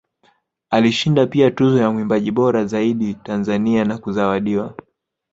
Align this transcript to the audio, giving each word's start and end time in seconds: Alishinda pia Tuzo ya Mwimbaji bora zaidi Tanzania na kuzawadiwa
Alishinda 0.69 1.25
pia 1.27 1.51
Tuzo 1.51 1.77
ya 1.77 1.91
Mwimbaji 1.91 2.31
bora 2.31 2.65
zaidi 2.65 3.13
Tanzania 3.13 3.85
na 3.85 3.97
kuzawadiwa 3.97 4.77